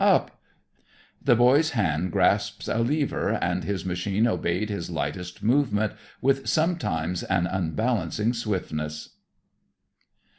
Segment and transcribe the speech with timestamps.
[0.03, 0.41] "Up!!"
[1.23, 5.93] The boy's hand grasped a lever and his machine obeyed his lightest movement
[6.23, 9.09] with sometimes an unbalancing swiftness.